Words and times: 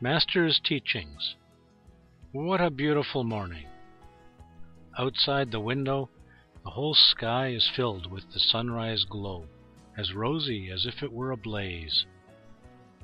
Master's 0.00 0.60
Teachings 0.64 1.36
What 2.32 2.60
a 2.60 2.68
beautiful 2.68 3.22
morning! 3.22 3.66
Outside 4.98 5.52
the 5.52 5.60
window 5.60 6.10
the 6.64 6.70
whole 6.70 6.94
sky 6.94 7.50
is 7.50 7.70
filled 7.76 8.10
with 8.10 8.24
the 8.32 8.40
sunrise 8.40 9.04
glow, 9.04 9.46
as 9.96 10.12
rosy 10.12 10.68
as 10.68 10.84
if 10.84 11.00
it 11.04 11.12
were 11.12 11.30
ablaze. 11.30 12.06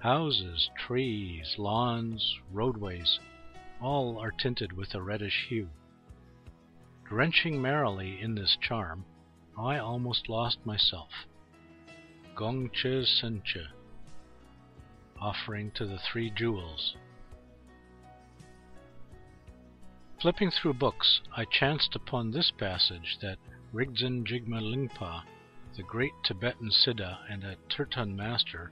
Houses, 0.01 0.69
trees, 0.77 1.55
lawns, 1.59 2.37
roadways, 2.51 3.21
all 3.81 4.19
are 4.19 4.33
tinted 4.33 4.73
with 4.73 4.93
a 4.93 5.01
reddish 5.01 5.47
hue. 5.49 5.71
Drenching 7.09 7.63
merrily 7.63 8.21
in 8.21 8.35
this 8.35 8.57
charm, 8.61 9.05
I 9.57 9.79
almost 9.79 10.29
lost 10.29 10.67
myself. 10.67 11.11
Gongche 12.35 13.07
Senche 13.07 13.69
offering 15.21 15.71
to 15.73 15.87
the 15.87 15.99
Three 15.99 16.31
Jewels. 16.31 16.97
Flipping 20.21 20.51
through 20.51 20.75
books, 20.75 21.21
I 21.35 21.45
chanced 21.45 21.95
upon 21.95 22.31
this 22.31 22.51
passage 22.59 23.19
that 23.23 23.39
Rigdzin 23.73 24.27
Jigme 24.27 24.61
Lingpa, 24.61 25.23
the 25.77 25.83
great 25.83 26.13
Tibetan 26.25 26.71
Siddha 26.71 27.19
and 27.31 27.43
a 27.45 27.57
Tertön 27.71 28.15
master, 28.15 28.71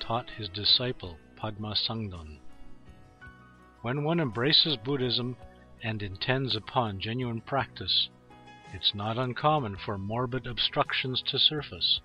taught 0.00 0.28
his 0.30 0.48
disciple 0.50 1.16
Padma 1.36 1.74
Sangdon. 1.74 2.38
When 3.82 4.04
one 4.04 4.20
embraces 4.20 4.76
Buddhism 4.76 5.36
and 5.82 6.02
intends 6.02 6.56
upon 6.56 7.00
genuine 7.00 7.40
practice, 7.40 8.08
it's 8.72 8.94
not 8.94 9.18
uncommon 9.18 9.76
for 9.76 9.96
morbid 9.96 10.46
obstructions 10.46 11.22
to 11.26 11.38
surface. 11.38 12.00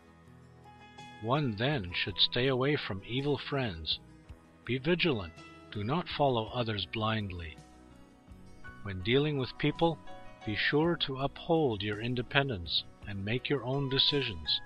One 1.21 1.55
then 1.57 1.91
should 1.93 2.17
stay 2.17 2.47
away 2.47 2.77
from 2.77 3.01
evil 3.05 3.37
friends. 3.37 3.99
Be 4.63 4.77
vigilant. 4.77 5.33
Do 5.71 5.83
not 5.83 6.07
follow 6.07 6.47
others 6.53 6.85
blindly. 6.85 7.57
When 8.83 9.01
dealing 9.01 9.37
with 9.37 9.57
people, 9.57 9.99
be 10.45 10.55
sure 10.55 10.95
to 10.95 11.17
uphold 11.17 11.83
your 11.83 11.99
independence 11.99 12.83
and 13.05 13.25
make 13.25 13.49
your 13.49 13.65
own 13.65 13.89
decisions. 13.89 14.61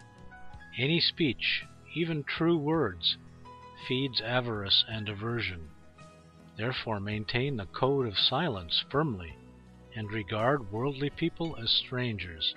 Any 0.78 1.00
speech, 1.00 1.66
even 1.96 2.24
true 2.24 2.58
words, 2.58 3.18
feeds 3.88 4.22
avarice 4.22 4.86
and 4.88 5.10
aversion. 5.10 5.70
Therefore, 6.56 7.00
maintain 7.00 7.58
the 7.58 7.66
code 7.66 8.06
of 8.06 8.18
silence 8.18 8.84
firmly 8.92 9.36
and 9.96 10.12
regard 10.12 10.72
worldly 10.72 11.10
people 11.10 11.58
as 11.58 11.72
strangers. 11.72 12.54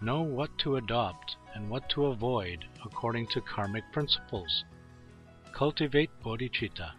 Know 0.00 0.22
what 0.22 0.58
to 0.58 0.76
adopt 0.76 1.36
and 1.54 1.68
what 1.68 1.88
to 1.90 2.06
avoid 2.06 2.64
according 2.84 3.26
to 3.28 3.40
karmic 3.40 3.84
principles. 3.92 4.64
Cultivate 5.52 6.10
bodhicitta. 6.24 6.92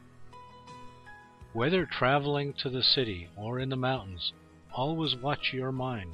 Whether 1.53 1.85
traveling 1.85 2.53
to 2.59 2.69
the 2.69 2.83
city 2.83 3.27
or 3.35 3.59
in 3.59 3.69
the 3.69 3.75
mountains, 3.75 4.33
always 4.73 5.15
watch 5.15 5.51
your 5.53 5.71
mind. 5.71 6.13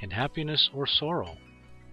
In 0.00 0.10
happiness 0.10 0.70
or 0.74 0.86
sorrow, 0.86 1.36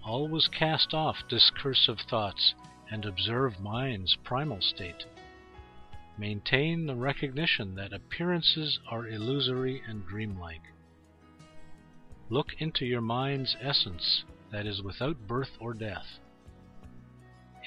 always 0.04 0.48
cast 0.48 0.94
off 0.94 1.18
discursive 1.28 2.00
thoughts 2.10 2.56
and 2.90 3.06
observe 3.06 3.60
mind's 3.60 4.16
primal 4.24 4.62
state. 4.62 5.06
Maintain 6.18 6.88
the 6.88 6.96
recognition 6.96 7.76
that 7.76 7.94
appearances 7.94 8.80
are 8.90 9.08
illusory 9.08 9.84
and 9.88 10.08
dreamlike. 10.08 10.64
Look 12.30 12.48
into 12.60 12.86
your 12.86 13.02
mind's 13.02 13.56
essence 13.62 14.24
that 14.52 14.66
is 14.66 14.82
without 14.82 15.28
birth 15.28 15.52
or 15.60 15.74
death. 15.74 16.20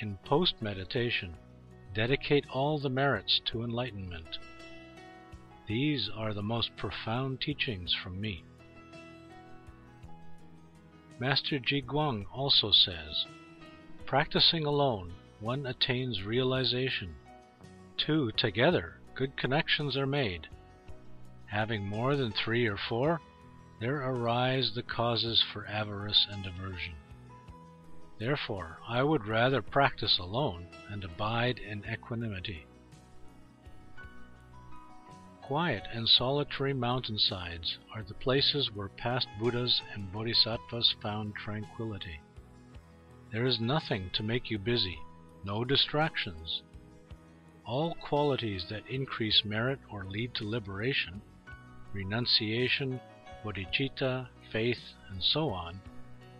In 0.00 0.18
post 0.24 0.54
meditation, 0.60 1.36
dedicate 1.94 2.46
all 2.52 2.78
the 2.78 2.88
merits 2.88 3.40
to 3.46 3.62
enlightenment. 3.62 4.38
These 5.68 6.08
are 6.16 6.32
the 6.32 6.42
most 6.42 6.76
profound 6.76 7.40
teachings 7.40 7.94
from 8.02 8.20
me. 8.20 8.44
Master 11.18 11.58
Ji 11.58 11.82
Guang 11.82 12.24
also 12.32 12.70
says, 12.72 13.26
Practicing 14.06 14.64
alone, 14.64 15.12
one 15.38 15.66
attains 15.66 16.22
realization. 16.22 17.14
Two 17.98 18.32
together, 18.32 19.00
good 19.14 19.36
connections 19.36 19.96
are 19.96 20.06
made. 20.06 20.48
Having 21.46 21.86
more 21.86 22.16
than 22.16 22.32
three 22.32 22.66
or 22.66 22.78
four, 22.88 23.20
there 23.80 24.02
arise 24.02 24.72
the 24.74 24.82
causes 24.82 25.42
for 25.52 25.66
avarice 25.66 26.26
and 26.30 26.46
aversion. 26.46 26.94
Therefore, 28.18 28.78
I 28.86 29.02
would 29.02 29.26
rather 29.26 29.62
practice 29.62 30.18
alone 30.18 30.66
and 30.90 31.02
abide 31.02 31.58
in 31.58 31.82
equanimity. 31.90 32.66
Quiet 35.40 35.84
and 35.92 36.06
solitary 36.06 36.74
mountainsides 36.74 37.78
are 37.94 38.02
the 38.02 38.14
places 38.14 38.70
where 38.74 38.88
past 38.88 39.26
Buddhas 39.40 39.80
and 39.94 40.12
Bodhisattvas 40.12 40.94
found 41.02 41.34
tranquility. 41.34 42.20
There 43.32 43.46
is 43.46 43.58
nothing 43.58 44.10
to 44.14 44.22
make 44.22 44.50
you 44.50 44.58
busy, 44.58 44.98
no 45.44 45.64
distractions. 45.64 46.62
All 47.64 47.94
qualities 47.94 48.66
that 48.68 48.86
increase 48.88 49.42
merit 49.44 49.78
or 49.90 50.04
lead 50.04 50.34
to 50.34 50.44
liberation, 50.48 51.22
renunciation, 51.94 53.00
bodhicitta, 53.44 54.28
faith, 54.52 54.94
and 55.10 55.22
so 55.22 55.50
on, 55.50 55.80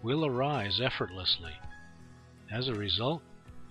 will 0.03 0.25
arise 0.25 0.81
effortlessly. 0.81 1.53
As 2.51 2.69
a 2.69 2.75
result, 2.75 3.23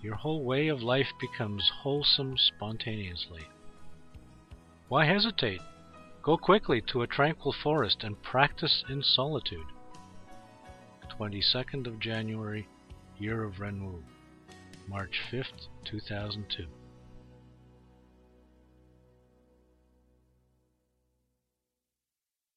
your 0.02 0.14
whole 0.14 0.42
way 0.42 0.68
of 0.68 0.82
life 0.82 1.08
becomes 1.20 1.70
wholesome 1.82 2.36
spontaneously. 2.38 3.46
Why 4.88 5.04
hesitate? 5.04 5.60
Go 6.22 6.36
quickly 6.36 6.80
to 6.88 7.02
a 7.02 7.06
tranquil 7.06 7.54
forest 7.62 8.02
and 8.02 8.20
practice 8.22 8.84
in 8.88 9.02
solitude. 9.02 9.66
22nd 11.18 11.86
of 11.86 12.00
January, 12.00 12.66
Year 13.18 13.44
of 13.44 13.56
Renwu, 13.56 14.02
March 14.88 15.20
5th, 15.30 15.68
2002. 15.84 16.66